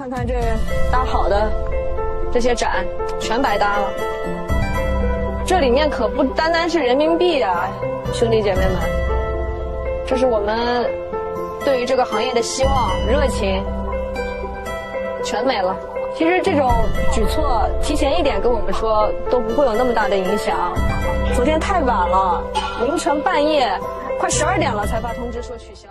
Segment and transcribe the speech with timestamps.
[0.00, 0.32] 看看这
[0.90, 1.52] 搭好的
[2.32, 2.86] 这些展，
[3.20, 3.92] 全白搭了。
[5.44, 7.68] 这里面可不单单是人民币啊，
[8.10, 8.76] 兄弟姐妹们，
[10.06, 10.90] 这是我们
[11.66, 13.62] 对于这个行业的希望、热情，
[15.22, 15.76] 全没了。
[16.16, 16.72] 其实这种
[17.12, 20.72] 举措提前一点跟我们说，都不会有那么大的影响。
[21.34, 22.42] 昨天太晚了，
[22.86, 23.78] 凌晨半夜
[24.18, 25.88] 快十二点了才发通知说取消。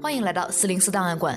[0.00, 1.36] 欢迎来到四零四档案馆，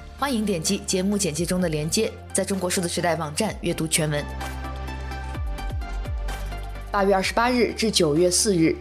[0.21, 4.23] 欢迎点击节目简介中的链接，在中国数字时代网站阅读全文。
[6.91, 8.75] 八月二十八日至九月四日，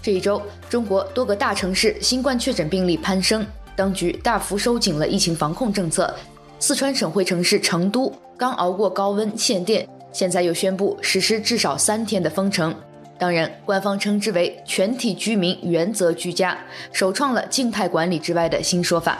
[0.00, 6.16] 这一周，中国多个大城市新冠确诊病例攀升，当局大幅收紧了疫情防控政策。
[6.58, 12.74] 四川省会城市成都刚熬过高温限电，现在又宣布实施至少三天的封城。
[13.18, 16.56] 当然，官方称之为全体居民原则居家，
[16.90, 19.18] 首创了静态管理之外的新说法。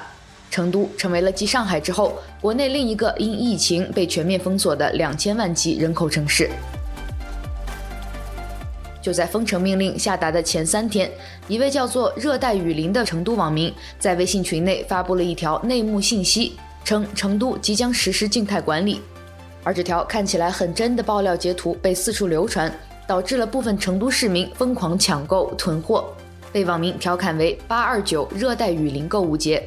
[0.50, 6.50] 成都成为了继上海之后，国内另一个因疫情被全面封锁的两千万级人口城市。
[9.00, 11.10] 就在封城命令下达的前三天，
[11.48, 16.52] 一位叫做“热带雨林”的成都网民在微信群内发布了一条内幕信息。
[16.82, 19.02] 称成都即将实施静态管理，
[19.62, 22.72] 而这条看起来很真的爆料截图被四处流传，
[23.06, 26.12] 导致了部分成都市民疯狂抢购囤货，
[26.50, 29.62] 被网民调侃为“八二九热带雨林购物节”，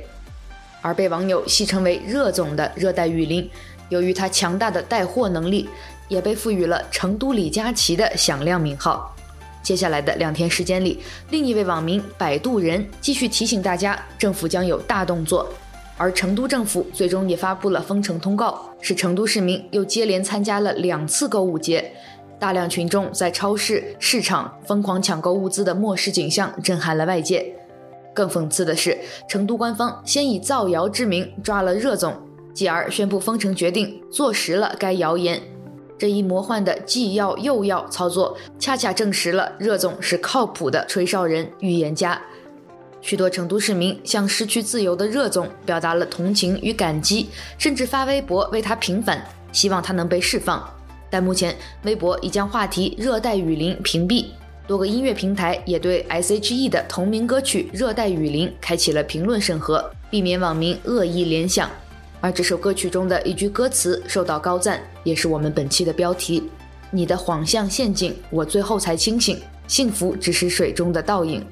[0.83, 3.49] 而被网友戏称为“热总”的热带雨林，
[3.87, 5.69] 由于它强大的带货能力，
[6.09, 9.15] 也被赋予了“成都李佳琦”的响亮名号。
[9.63, 15.49] 接下来的两天时间里，另一位网民“摆渡人”继续提醒大家，政府将有大动作。
[15.95, 21.93] 而成都政府最终也发布了封城通告，使成都市民又接连参加了两次购物节，
[22.37, 27.55] 大量群众在超市、市场疯狂抢购物资的末世景象震撼了外界。
[28.13, 28.97] 更讽刺的是，
[29.27, 32.13] 成都官方先以造谣之名抓了热总，
[32.53, 35.41] 继而宣布封城决定，坐实了该谣言。
[35.97, 42.21] 这一魔幻的既要又要操作，恰恰证实了热总是靠谱的吹哨人、预言家。
[42.99, 50.63] 许多成都市民向失去自由的热总表达了同情与感激，甚至发微博为他平反，希望他能被释放。
[51.09, 54.25] 但目前，微博已将话题“热带雨林”屏蔽，
[54.65, 61.69] 多个音乐平台也对 S.H.E 的同名歌曲《热带雨林》开启了评论审核，避免网民恶意联想。
[62.21, 66.49] 而这首歌曲中的一句歌词受到高赞，也是我们本期的标题
[66.91, 69.37] ：“你的谎像陷阱，我最后才清醒，
[69.67, 71.45] 幸福只是水中的倒影。”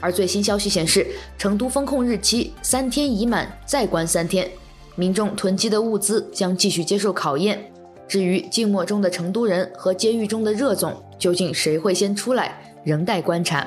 [0.00, 4.50] 而最新消息显示，成都封控日期三天已满，再关三天，
[4.94, 7.69] 民众囤积的物资将继续接受考验。
[8.10, 13.64] 至于静默中的成都人和监狱中的热总，究竟谁会先出来，仍待观察。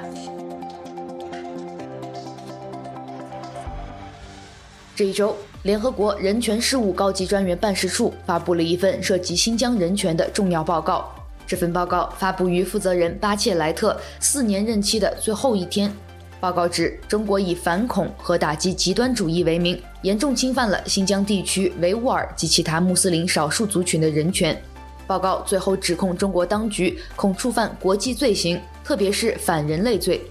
[4.93, 11.09] 这一周，联合国人权事务高级专员办事处发布了一份涉及新疆人权的重要报告。
[11.47, 15.89] 这份报告发布于负责人巴切莱特四年任期的最后一天。
[16.43, 24.61] 报告指，中国以反恐和打击极端主义为名，严重侵犯了新疆地区维吾尔及其他穆斯林少数族群的人权。
[25.07, 30.21] 报告最后指控中国当局恐触犯国际罪行，特别是反人类罪。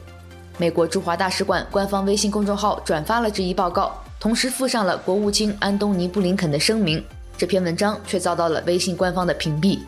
[0.59, 7.03] 美国驻华大使馆官方微信公众号转发了这一报告，同时附上了国务卿安东尼·布林肯的声明。
[7.39, 9.79] 这篇文章却遭到了微信官方的屏蔽。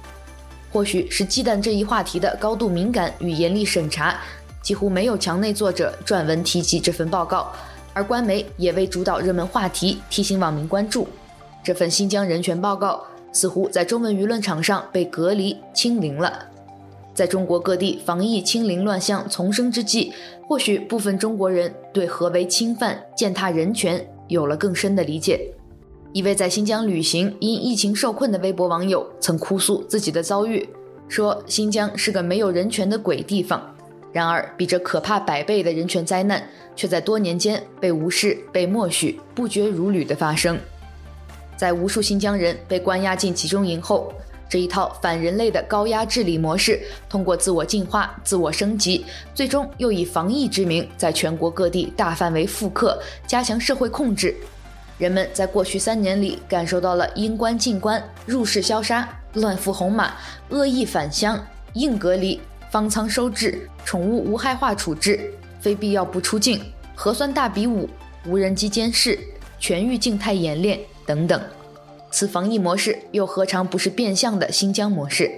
[0.73, 4.19] 或许是忌惮这一话题的高度敏感与严厉审查。
[4.65, 7.53] 几乎没有墙内作者撰文提及这份报告，
[7.93, 11.07] 而官媒也未主导热门话题，提醒网民关注。
[11.63, 16.47] 这份新疆人权报告似乎在中文舆论场上被隔离清零了。
[17.13, 20.15] 在中国各地防疫清零乱象丛生之际，
[20.49, 25.53] 或许部分中国人对何为侵犯、践踏人权有了更深的理解。
[26.15, 30.67] 一位在新疆旅行因疫情受困的微博网友曾哭诉自己的遭遇，
[31.07, 33.74] 说新疆是个没有人权的鬼地方。
[34.15, 36.41] 然而，比这可怕百倍的人权灾难，
[36.77, 40.57] 却在多年间被无视、被默许、不绝如缕地发生。
[41.57, 44.15] 在无数新疆人被关押进集中营后，
[44.49, 52.97] 这一套反人类的高压治理模式，通过自我进化、自我升级，最终又以防疫之名，在全国各地大范围复刻，
[53.27, 54.33] 加强社会控制。
[54.97, 60.15] 人们在过去三年里感受到了应关尽关、入室消杀、乱服红码、
[60.51, 62.41] 恶意返乡、硬隔离、
[62.75, 66.61] 方舱收治、宠物无害化处置、非必要不出境、
[66.93, 67.89] 核酸大比武、
[68.27, 69.17] 无人机监视、
[69.61, 71.41] 全域静态演练等等。
[72.11, 75.31] 此防疫模式又何尝不是变相的新疆模式？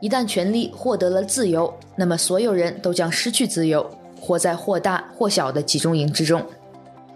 [0.00, 3.84] 一旦权力获得了自由，那么所有人都将失去自由，
[4.20, 6.40] 活在或大或小的集中营之中。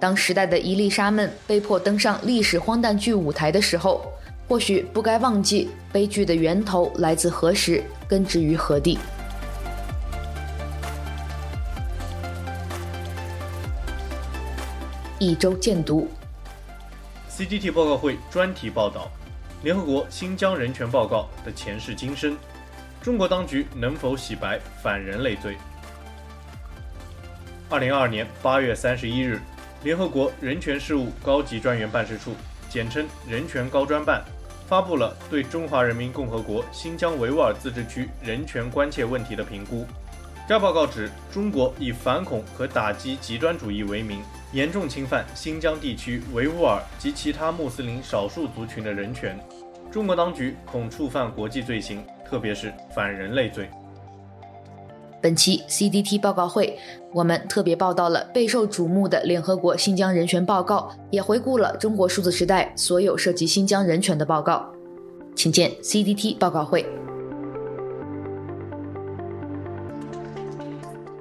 [0.01, 4.05] 当时代的伊丽莎们被迫登上历史荒诞剧舞台的时候，
[4.49, 8.99] 或许不该忘记悲剧的源头来自何时，根植于何地。
[15.21, 16.09] 一周见读
[17.29, 19.11] ，CDT 报告会专题报道：
[19.65, 22.37] 联合国新疆人权报告的前世今生，
[23.03, 25.57] 中国当局能否洗白反人类罪？
[27.69, 29.41] 二零二二年八月三十一日。
[29.83, 32.33] 联合国人权事务高级专员办事处
[32.69, 34.25] （简称人权高专办）
[34.67, 39.85] 发布了对中华人民共和国新疆维吾尔自治区人权关切问题的评估。
[40.49, 44.21] 该报告指，中国以反恐和打击极端主义为名，
[44.53, 49.39] 严重侵犯新疆地区维吾尔及其他穆斯林少数族群的人权。
[49.91, 53.69] 中国当局恐触犯国际罪行，特别是反人类罪。
[55.21, 56.79] 本期 CDT 报告会，
[57.13, 64.67] 我们特别报道了备受瞩目的联合国新疆人权报告，也回顾了中国数字时代所有涉及新疆人权的报告。
[65.35, 66.87] 请见 CDT 报告会。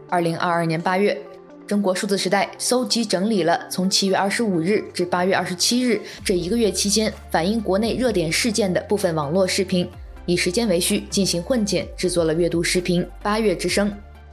[0.10, 1.20] 二零二二年八月，
[1.68, 9.88] 中国数字时代搜集整理了从七月二十五日至八月二十七日这一个月期间反映国内热点事件的部分网络视频。
[10.26, 13.90] 以时间为序进行混剪，制作了阅读视频《八月之声》，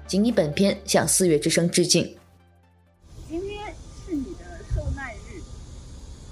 [0.07, 2.03] 仅以本片向四月之声致敬。
[3.29, 3.67] 今天
[4.05, 4.45] 是你的
[4.75, 5.43] 受难日，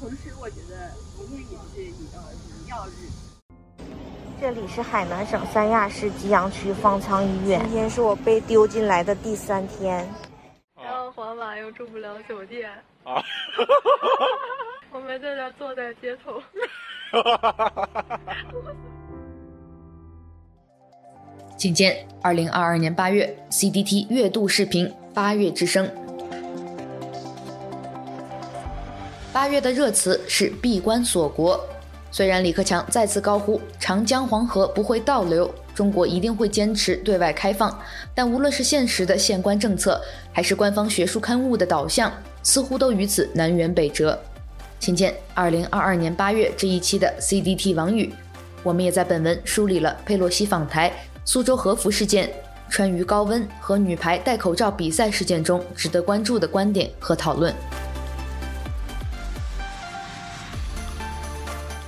[0.01, 3.11] 同时我觉得今天也是你的荣耀日。
[4.41, 10.09] 这里是海南省三亚市吉阳区方舱医院，今天是我被丢进来的第三天。
[11.33, 12.71] 然后皇马又住不了酒店，
[13.05, 13.23] 啊、
[14.93, 16.43] 我们在这坐在街头。
[21.57, 25.87] 请见二零二二年八月 CDT 月度视频《八月之声》。
[29.33, 31.59] 八月的热词是闭关锁国。
[32.11, 37.79] 虽然李克强再次高呼长江黄河不会倒流，中国一定会坚持对外开放，
[38.15, 40.01] 但无论是现实的限关政策，
[40.33, 44.19] 还是官方学术刊物的导向，似乎都与此南辕北辙。
[44.79, 48.13] 请见二零二二年八月这一期的 CDT 网语，
[48.63, 50.93] 我们也在本文梳理了佩洛西访台。
[51.25, 52.29] 苏州河服事件、
[52.69, 57.55] 川渝高温和女排戴口罩比赛事件中值得关注的观点和讨论。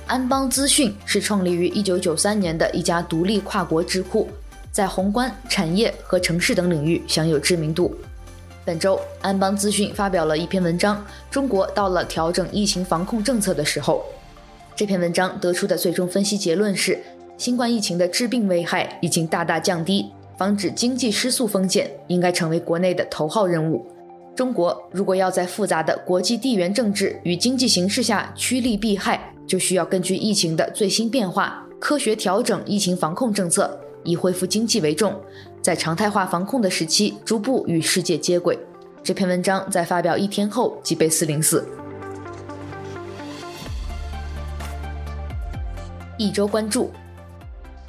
[0.07, 4.29] 安邦资讯是创立于一九九三年的一家独立跨国智库，
[4.71, 7.91] 在宏观、产业和城市等领域享有知名度。
[8.63, 10.97] 本周，安邦资讯发表了一篇文章
[11.31, 14.05] 《中国到了调整疫情防控政策的时候》。
[14.75, 17.01] 这篇文章得出的最终分析结论是。
[17.37, 23.85] 新冠疫情的致病危害已经大大降低，防止经济失速风险应该成为国内的头号任务。
[24.33, 35.13] 中国如果要在复杂的国际地缘政治与经济形势下趋利避害，就需要根据疫情的最新变化，科学调整疫情防控政策，以恢复经济为重，
[35.61, 38.57] 在常态化防控的时期逐步与世界接轨。
[39.03, 41.67] 这篇文章在发表一天后即被四零四。
[46.17, 46.91] 一周关注。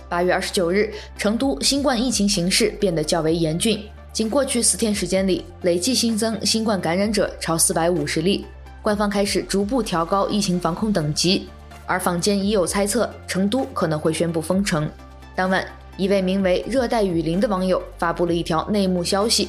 [0.09, 3.83] 八月二十九日，成都新冠疫情形势变得较为严峻。
[4.13, 8.47] 仅过去四天时间里，累计新增新冠感染者超四百五十例。
[8.87, 11.49] 官方开始逐步调高疫情防控等级，
[11.87, 14.89] 而坊间已有猜测，成都可能会宣布封城。
[15.35, 15.67] 当晚，
[15.97, 19.49] 一位名为“热带雨林”的网友发布了一条内幕消息，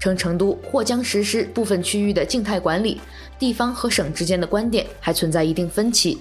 [0.00, 2.98] 称成都或将实施部分区域的静态管理，
[3.38, 6.16] 地方和省之间的观点还存在一定分歧。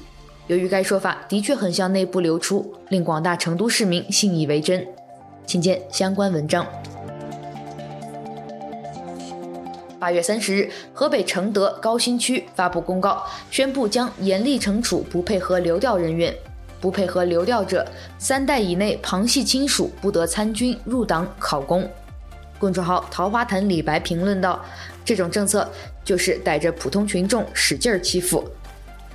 [0.47, 4.85] 由于该说法的确很像内部流出，令广大成都市民信以为真，
[5.45, 6.67] 请见相关文章。
[9.99, 16.33] 八月三十日，河北承德高新区发布公告，宣布将严厉惩处不配合流调人员，
[16.79, 17.85] 不配合流调者，
[18.19, 21.87] 三代以内旁系亲属不得参军、入党、考公。
[22.59, 24.63] 公众号“桃花潭李白”评论道
[25.03, 25.67] ：“这种政策
[26.03, 28.43] 就是逮着普通群众使劲儿欺负。”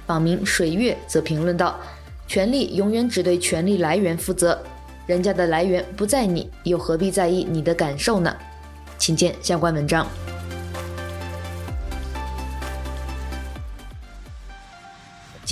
[0.07, 1.79] 网民水月则评论道
[2.27, 4.61] ：“权力永远只对权力来源负责，
[5.07, 8.37] 人家的来源不在你，又何必在意你的感受呢？”
[8.99, 10.07] 请见相关文章。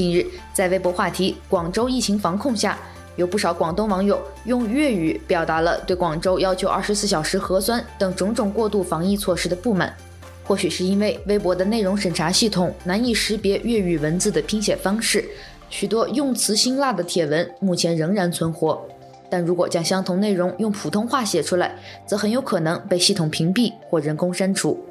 [0.00, 2.78] 近日，在微博话题“广州疫情防控”下，
[3.16, 9.94] 有不少广东网友用粤语表达了对广州要求二十四小时核酸等种种过度防疫措施的不满。
[10.42, 15.22] 或许是因为微博的内容审查系统难以识别粤语文字的拼写方式，
[15.68, 18.82] 许多用词辛辣的帖文目前仍然存活。
[19.28, 21.76] 但如果将相同内容用普通话写出来，
[22.06, 24.82] 则很有可能被系统屏蔽或人工删除。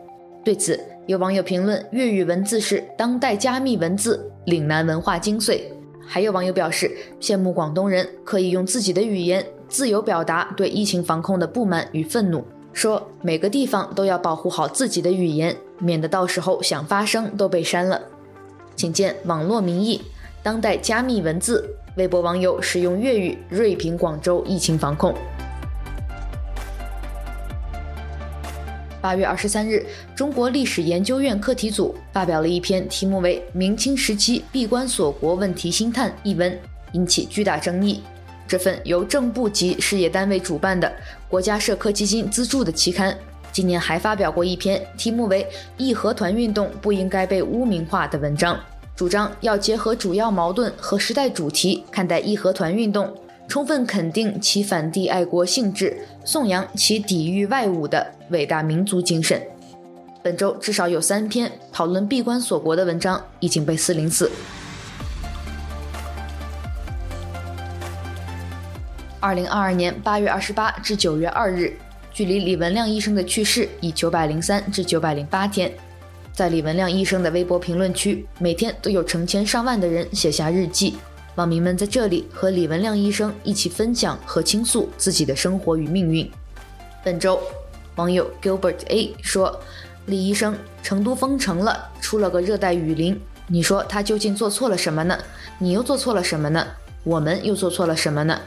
[0.45, 5.59] 对此，有网友评论：“粤语文字是当代加密文字，岭南文化精髓。”
[6.05, 17.99] 还有网友表示，羡慕广东人可以用自己的语言自由表达对疫情防控的不满与愤怒，说每个地方都要保护好自己的语言，免得到时候想发声都被删了。
[18.75, 19.99] 请见网络民意，
[20.43, 21.67] 当代加密文字。
[21.97, 25.15] 微博网友使用粤语锐评广州疫情防控。
[29.01, 36.57] 八月二十三日，中国历史研究院课题组发表了一篇题目为《明清时期闭关锁国问题新探》一文，
[36.93, 38.01] 引起巨大争议。
[38.47, 40.91] 这份由正部级事业单位主办的
[41.29, 43.15] 国家社科基金资助的期刊，
[43.51, 45.43] 今年还发表过一篇题目为
[45.77, 48.59] 《义和团运动不应该被污名化》的文章，
[48.95, 53.15] 主张要结合主要矛盾和时代主题看待义和团运动。
[53.49, 59.41] 充分肯定其反帝爱国性质，颂扬其抵御外侮的伟大民族精神。
[60.21, 64.29] 本周至少有三篇讨论闭关锁国的文章已经被四零四。
[69.19, 71.73] 二零二二年八月二十八至九月二日，
[72.13, 75.71] 距离李文亮医生的去世已九百零三至九百零八天。
[76.31, 80.97] 在李文亮医生的微博评论区，每天都有成千上万的人写下日记。
[81.39, 86.29] 网民们在这里和李文亮医生一起分享和倾诉自己的生活与命运。
[87.01, 87.39] 本周，
[87.95, 89.57] 网友 Gilbert A 说
[90.05, 90.53] ：“李医生，
[90.83, 93.17] 成都封城了，出了个热带雨林，
[93.47, 95.17] 你说他究竟做错了什么呢？
[95.59, 96.67] 你又做错了什么呢？
[97.05, 98.37] 我们又做错了什么呢？”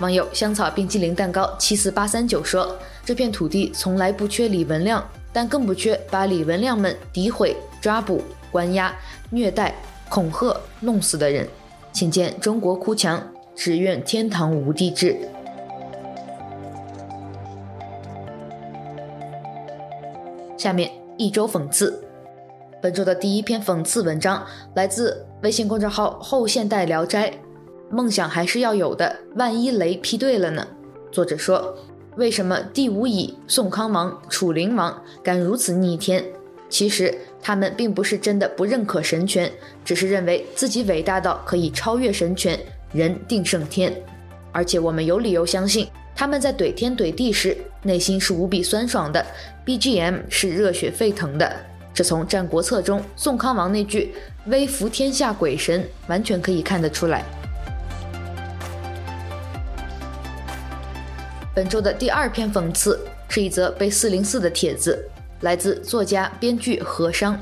[0.00, 8.90] 网友香草冰激凌蛋糕七四八三九说：“这片土地从来不缺李文亮，但更不缺把李文亮们诋毁、抓捕、关押、
[9.28, 9.74] 虐待、
[10.08, 11.46] 恐吓、弄死的人。”
[11.96, 15.16] 请见中国哭墙，只愿天堂无地址。
[20.58, 22.04] 下面一周讽刺，
[22.82, 27.32] 本周的第一篇讽刺文章来自微信公众号“后现代聊斋”。
[27.88, 30.68] 梦想还是要有的，万一雷劈对了呢？
[31.10, 31.74] 作者说
[32.18, 36.22] ：“为什么帝吴乙、宋康王、楚灵王敢如此逆天？
[36.68, 39.48] 其实。”他们并不是真的不认可神权，
[39.84, 42.58] 只是认为自己伟大到可以超越神权，
[42.92, 43.94] 人定胜天。
[44.50, 49.24] 而且我们有理由相信，他们在怼天怼地时，内心是无比酸爽的
[49.64, 51.48] ，BGM 是热血沸腾的。
[51.94, 54.12] 这从《战国策》中宋康王那句
[54.50, 57.22] “威服天下鬼神”完全可以看得出来。
[61.54, 62.98] 本周的第二篇讽刺
[63.28, 65.08] 是一则被四零四的帖子。
[65.40, 67.38] 来自作家、编剧何商。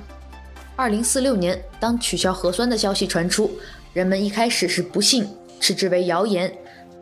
[0.77, 3.51] 二零四六年，当取消核酸的消息传出，
[3.93, 5.29] 人们一开始是不信，
[5.61, 6.53] 视之为谣言。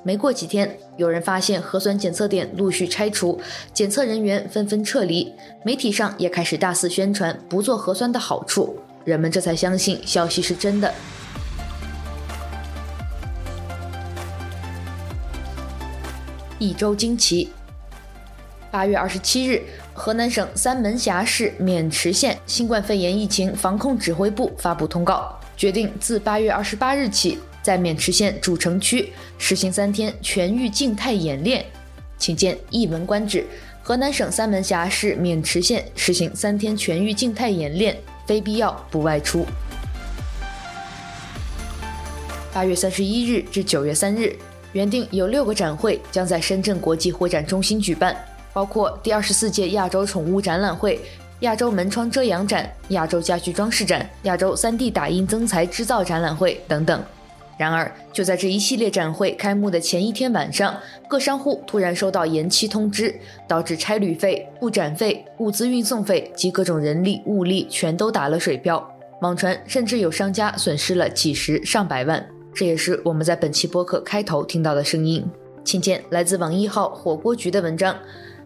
[0.04, 3.40] 没过几天，有人发现核酸检测点陆续拆除，
[3.72, 5.32] 检测人员纷纷撤离，
[5.64, 10.92] 媒体上也开始大肆宣传不做核酸的好处，人们这才相信消息是真的。
[16.58, 17.50] 一周惊奇。
[18.70, 19.62] 八月二十七日。
[20.04, 31.64] 河南省三门峡市渑池县新冠肺炎疫情防控指挥部发布通告，决定自八月二十八日起，在渑池县主城区实行三天全域静态演练。
[32.18, 33.46] 请见一文观止。
[33.80, 39.46] 河南省三门峡市渑池县实行三天全域静态演练，非必要不外出。
[42.52, 44.34] 八月三十一日至九月三日，
[44.72, 48.16] 原定有六个展会将在深圳国际会展中心举办。
[48.52, 51.00] 包括第二十四届亚洲宠物展览会、
[51.40, 57.02] 亚洲门窗遮阳展、亚洲家具装饰展、亚洲 3D 打印增材制造展览会等等。
[57.58, 60.74] 然而，就在这一系列展会开幕的前一天晚上，
[61.06, 63.14] 各商户突然收到延期通知，
[63.46, 68.84] 导致差旅费、布展费、物资运送费及各种人力物力全都打了水漂。
[69.20, 72.24] 网传甚至有商家损失了几十上百万。
[72.52, 75.24] 这也是我们在本期播客开头听到的声音。
[75.64, 77.94] 请见来自网易号火锅局的文章。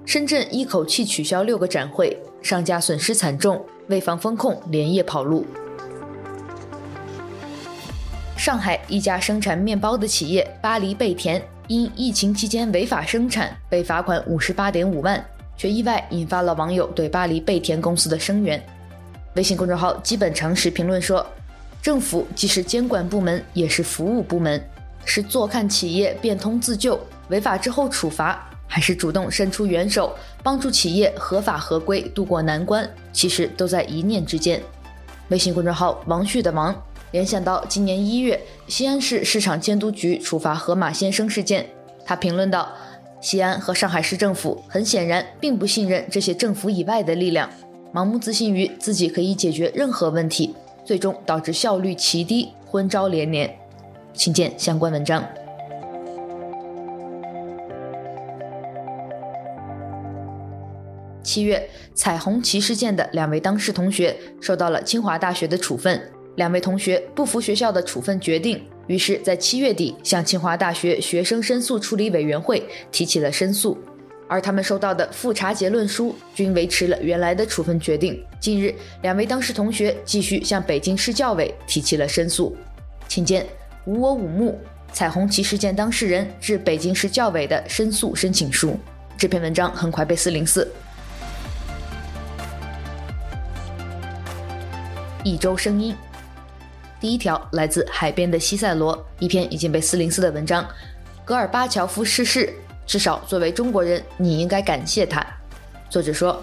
[0.07, 5.45] 深圳一口气取消六个展会，商家损失惨重，为防风控连夜跑路。
[8.37, 15.23] 上海一家生产面包的企业巴黎贝甜，因疫情期间违法生产被罚款五十八点五万，
[15.57, 18.65] 却意外引发了网友对巴黎贝甜公司的声援。
[19.35, 21.27] 微信公众号基本常识评论说
[21.83, 24.65] ：“政府既是监管部门，也是服务部门，
[25.05, 26.97] 是坐看企业变通自救，
[27.29, 34.61] 违法之后处罚，还是主动伸出援手，帮助企业合法合规渡过难关，其实都在一念之间。
[35.29, 36.75] 微信公众号王旭的王
[37.11, 41.67] 联想到今年一月西安市市场监督局处罚河马先生事件，
[42.05, 42.71] 他评论道
[43.21, 47.51] ：“西安和上海市政府很显然并不信任这些政府以外的力量，
[47.93, 50.55] 盲目自信于自己可以解决任何问题。”
[50.87, 53.53] 最终导致效率奇低，昏招连连。
[54.15, 55.21] 请见相关文章。
[61.27, 66.01] 七月，彩虹旗事件的两位当事同学受到了清华大学的处分。
[66.37, 73.77] 两位同学不服学校的处分决定，于是，在七月底向清华大学学生申诉处理委员会提起了申诉。
[74.29, 78.23] 而他们收到的复查结论书均维持了原来的处分决定。
[78.39, 82.57] 近日，两位当事同学继续向北京市教委提起了申诉。
[83.09, 83.45] 请见
[83.85, 84.57] “无我五木”
[84.93, 88.79] 彩虹旗事件当事人致北京市教委的申诉申请书。
[89.19, 90.71] 这篇文章很快被四零四。
[95.27, 95.93] 一周声音，
[97.01, 100.65] 第一条来自海边的西塞罗，一篇已经被四零四的文章。
[101.25, 102.55] 戈尔巴乔夫逝世。
[102.87, 105.27] 至少作为中国人，你应该感谢他。
[105.91, 106.41] 作者说，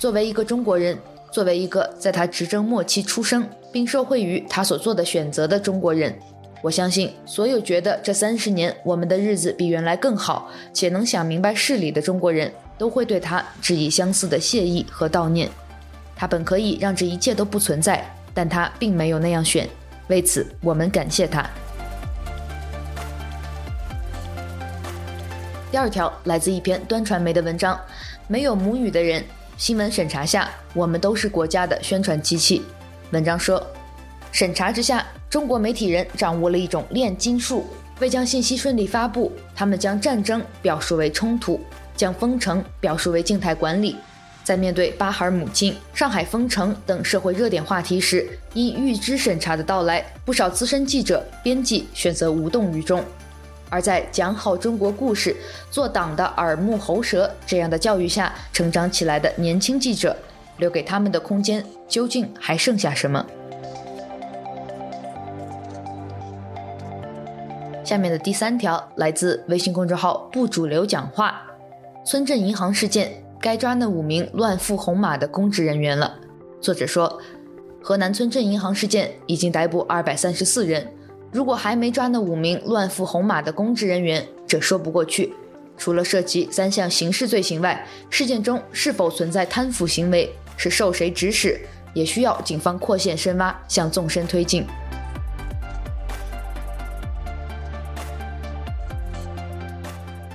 [0.00, 0.98] 作为一个中国人，
[1.30, 6.12] 作为一个在他执政末期出生并受惠于他所做的选择的中国人，
[6.60, 15.48] 我相信所有觉得这三十年我们的日子比原来更好且能想明白事理的中国人都会对他致以相似的谢意和悼念。
[16.16, 19.66] 他本可以让这一切都不存在，但他并没有那样选。
[20.08, 21.48] 为此，我们感谢他。
[25.70, 27.80] 第二条来自一篇端传媒的文章，
[28.28, 29.24] 没有母语的人，
[29.56, 32.62] 新闻审查下，我们都是国家的宣传机器。
[33.10, 33.64] 文章说，
[34.30, 37.66] 审查之下，中国媒体人掌握了一种炼金术，
[37.98, 41.60] 为将信息顺利发布，他们将战争表述为冲突，
[41.96, 43.96] 将封城表述为静态管理。
[44.44, 53.02] 在面对巴哈尔母亲、上海封城等社会热点话题时，因预知审查的到来，不少资深记者、编辑选择无动于衷。
[53.70, 55.34] 而在讲好中国故事、
[55.70, 60.14] 做党的耳目喉舌这样的教育下成长起来的年轻记者，
[60.58, 63.24] 留给他们的空间究竟还剩下什么？
[67.82, 71.42] 下面的第三条来自微信公众号“不主流讲话”，
[72.06, 76.18] 村镇银行事件该抓那五名乱付红码的公职人员了。
[76.62, 77.20] 作者说，
[77.82, 80.90] 河南村镇银行事件已经逮捕二百三十四人。
[81.30, 85.34] 如果还没抓那五名乱付红码的公职人员，这说不过去。
[85.76, 91.60] 除了涉及三项刑事罪行外，事件中是否存在贪腐行为，是受谁指使，
[91.92, 94.64] 也需要警方扩线深挖，向纵深推进。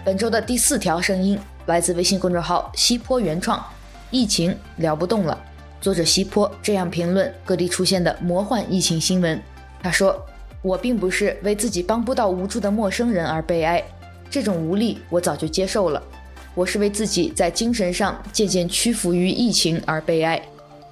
[0.06, 1.40] 本周的第四条声音
[1.70, 3.64] 来自微信公众号“西坡原创”，
[4.10, 5.40] 疫情聊不动了。
[5.80, 9.40] 作者西坡这样评论各地出现的魔幻疫情新闻，
[9.84, 10.20] 他说。
[10.62, 13.82] 我并不是为自己帮不到无助的陌生人而悲哀，
[14.30, 16.04] 这种无力我早就接受了。
[16.54, 20.42] 我是为自己在精神上渐渐屈服于疫情而悲哀。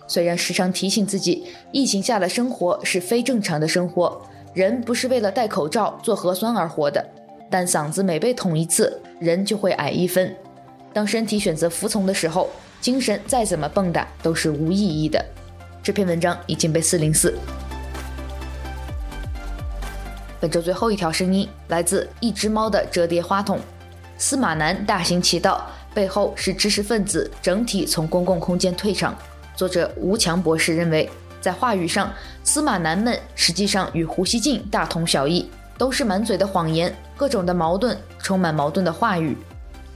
[0.08, 4.22] 虽然时常提醒自己，疫情下的生活是非正常的生活，
[4.54, 7.06] 人不是为了戴口罩做核酸而活的，
[7.50, 10.34] 但嗓子每被捅一次，人就会矮一分。
[10.94, 12.50] 当身体选择服从的时候，
[12.82, 15.24] 精神再怎么蹦跶都是无意义的。
[15.84, 17.38] 这篇文章已经被四零四。
[20.40, 23.60] 本周最后一条声音来自一只猫的折叠花筒。
[24.18, 29.16] 司马南大行其道，背后是知识分子整体从公共空间退场。
[29.56, 31.10] 作者吴强博士认为，
[31.42, 32.12] 在话语上，
[32.44, 39.38] 司马南们实际上与胡锡进大同小异，都是满嘴的谎言，各种的矛盾，充满矛盾的话语。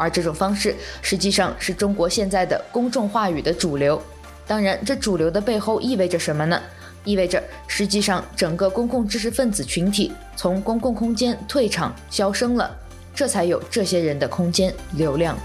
[0.02, 4.02] 而这种方式实际上是中国现在的公众话语的主流。
[4.48, 6.60] 当然，这主流的背后意味着什么呢？
[7.06, 12.76] 意味着，实际上整个公共知识分子群体从公共空间退场、消声了，
[13.14, 15.38] 这才有这些人的空间流量。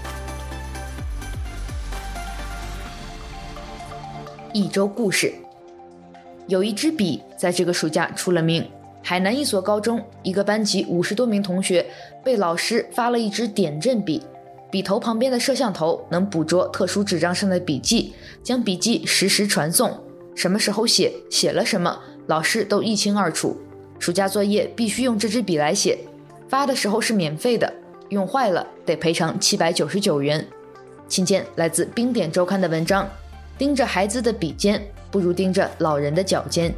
[4.53, 5.31] 一周故事，
[6.47, 8.67] 有一支笔在这个暑假出了名。
[9.03, 11.85] 海南一所高中，一个班级五十多名同学
[12.25, 14.21] 被老师发了一支点阵笔，
[14.69, 19.97] 笔头旁边的摄像头能捕捉特殊纸张上的笔记，将笔记实时传送。
[20.35, 23.57] 什么时候写，写了什么，老师都一清二楚。
[23.97, 25.97] 暑假作业必须用这支笔来写，
[26.49, 27.73] 发的时候是免费的，
[28.09, 30.45] 用坏了得赔偿七百九十九元。
[31.07, 33.09] 请见来自《冰点周刊》的文章：
[33.57, 36.73] 盯着孩子的笔尖，不如盯着老人的脚尖。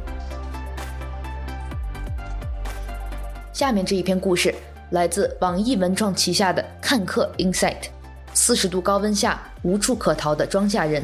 [3.52, 4.54] 下面这一篇故事
[4.90, 7.88] 来自网易文创旗下的看客 Insight。
[8.32, 11.02] 四十度高温下无处可逃的庄稼人。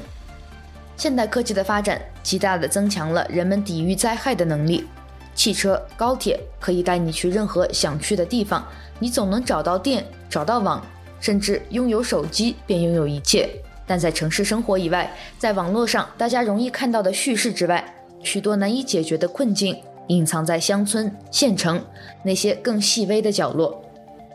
[0.96, 4.86] 现代科技的发展极大地增强了人们抵御灾害的能力。
[5.34, 8.66] 汽车、高铁可以带你去任何想去的地方，
[8.98, 10.84] 你总能找到电、找到网，
[11.20, 13.50] 甚至拥有手机便拥有一切。
[13.86, 17.84] 但在城市生活以外，在网络上大家容易看到的叙事之外，
[18.22, 19.76] 许多难以解决的困境
[20.08, 21.84] 隐藏在乡村、县城
[22.22, 23.82] 那些更细微的角落。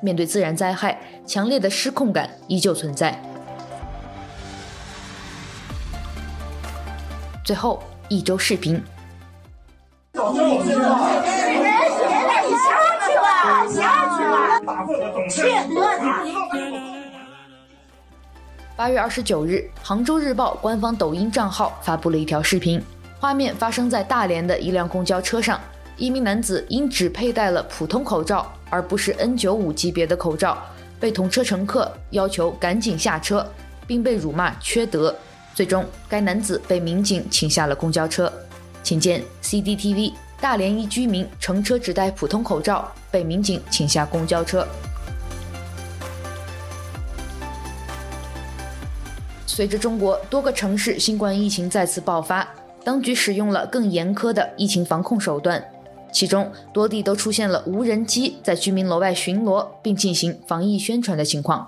[0.02, 3.22] 面对自然灾害，强烈的失控感依旧存在。
[7.44, 8.82] 最后一周视频。
[18.76, 22.82] 八月二十九日，杭州日报官方抖音账号发布了一条视频，
[23.22, 25.62] 画面发生在大连的一辆公交车上，
[25.96, 30.58] 一名男子因只佩戴了普通口罩，而不是 N95 级别的口罩，
[31.00, 33.48] 被同车乘客要求赶紧下车，
[33.86, 35.16] 并被辱骂缺德。
[35.54, 38.34] 最终，该男子被民警请下了公交车。
[38.82, 44.68] 请见 CDTV，大连一居民乘车只戴普通口罩，被民警请下公交车。
[49.46, 52.48] 随着中国多个城市新冠疫情再次爆发，
[52.84, 55.64] 当局使用了更严苛的疫情防控手段，
[56.12, 61.68] 其中多地都出现了无人机在居民楼外巡逻并进行防疫宣传的情况。